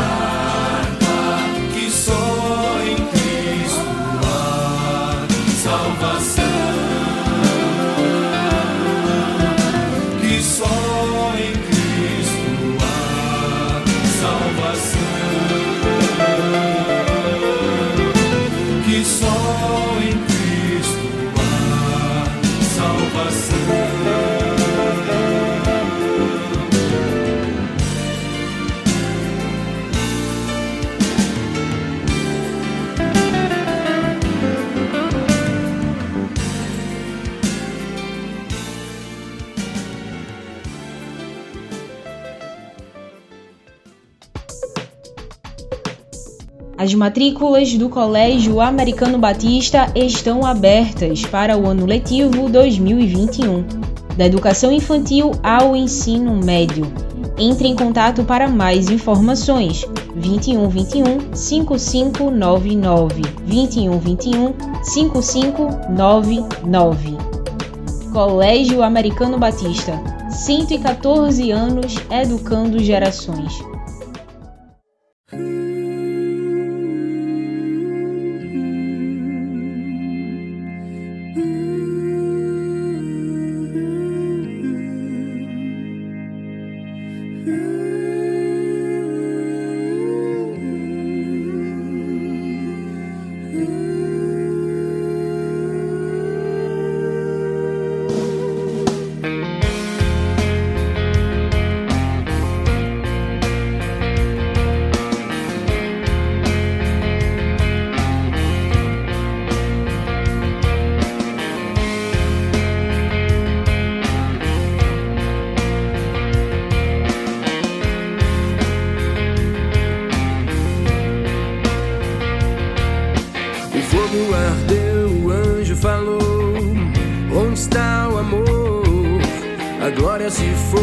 As 46.86 46.93
matrículas 46.93 47.74
do 47.74 47.89
Colégio 47.89 48.62
Americano 48.62 49.17
Batista 49.17 49.91
estão 49.95 50.45
abertas 50.45 51.26
para 51.26 51.58
o 51.58 51.65
ano 51.65 51.84
letivo 51.84 52.48
2021, 52.48 53.65
da 54.15 54.28
educação 54.28 54.71
infantil 54.71 55.32
ao 55.41 55.76
ensino 55.76 56.36
médio. 56.36 56.86
Entre 57.39 57.67
em 57.67 57.76
contato 57.76 58.24
para 58.24 58.48
mais 58.48 58.88
informações. 58.88 59.84
21 60.15 60.69
21 60.69 61.34
5599 61.34 63.21
21 63.48 63.98
21 63.98 64.54
5599 64.84 67.17
Colégio 68.13 68.84
Americano 68.84 69.39
Batista. 69.39 70.00
114 70.30 71.50
anos 71.50 71.95
educando 72.12 72.78
gerações. 72.78 73.60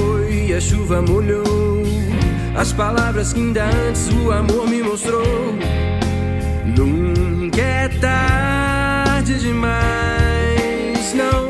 Foi, 0.02 0.46
e 0.48 0.54
a 0.54 0.60
chuva 0.60 1.00
molhou. 1.00 1.82
As 2.56 2.72
palavras 2.72 3.32
que 3.32 3.40
ainda 3.40 3.64
antes 3.64 4.08
o 4.08 4.30
amor 4.30 4.68
me 4.68 4.82
mostrou. 4.82 5.54
Nunca 6.76 7.60
é 7.60 7.88
tarde 7.88 9.38
demais, 9.38 11.14
não. 11.14 11.41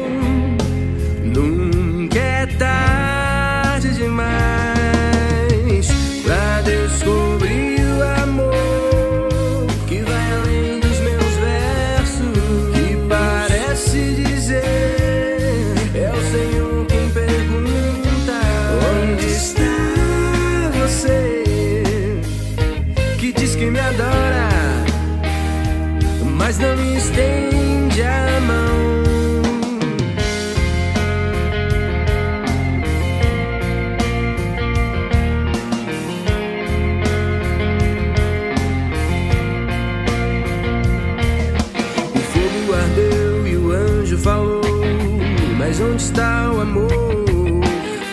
Amor? 46.62 46.90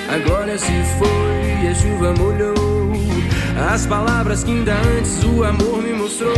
A 0.10 0.18
glória 0.28 0.58
se 0.58 0.84
foi 0.98 1.64
e 1.64 1.68
a 1.68 1.76
chuva 1.76 2.14
molhou. 2.14 2.92
As 3.72 3.86
palavras 3.86 4.44
que 4.44 4.52
ainda 4.52 4.74
antes 4.98 5.24
o 5.24 5.44
amor 5.44 5.82
me 5.84 5.94
mostrou. 5.94 6.34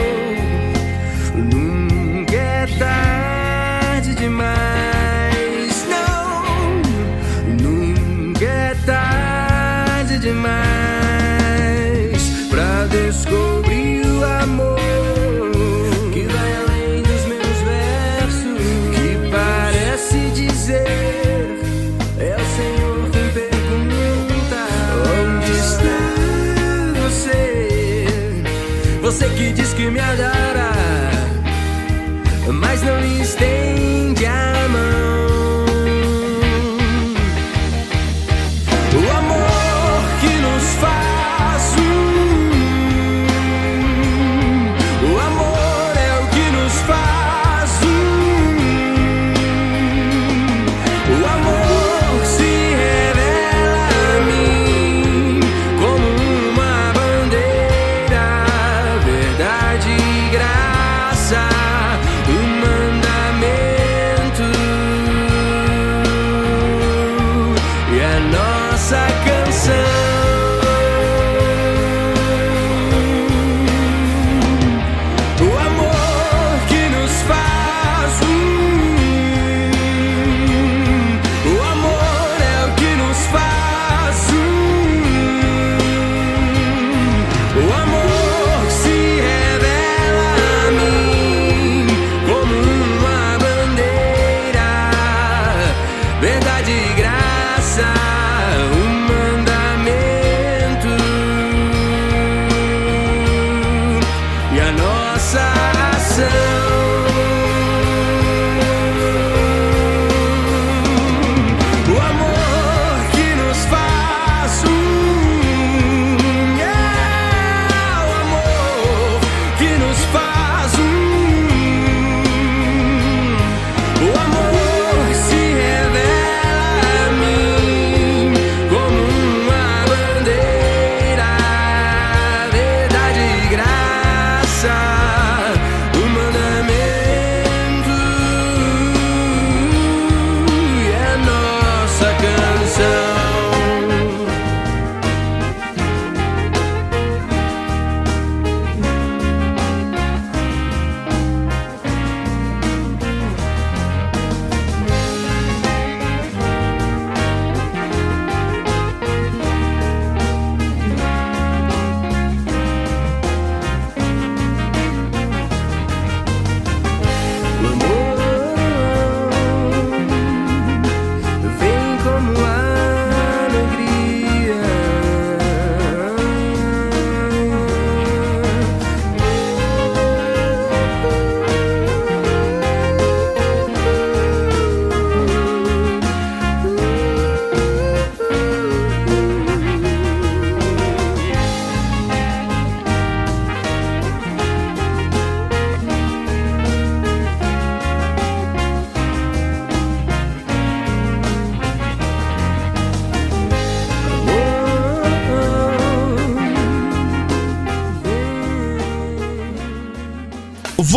Nunca 1.36 2.36
é 2.36 2.67
tarde 2.78 4.15
demais, 4.15 5.88
não. 5.89 6.43
Nunca 7.62 8.45
é 8.45 8.76
tarde 8.86 10.19
demais 10.19 10.52
pra 12.50 12.86
descobrir 12.88 14.06
o 14.06 14.24
amor. 14.24 15.01
Você 29.12 29.28
que 29.32 29.52
diz 29.52 29.74
que 29.74 29.91
me 29.91 30.00
adora, 30.00 30.71
mas 32.47 32.82
não 32.82 32.97
estende 33.21 33.71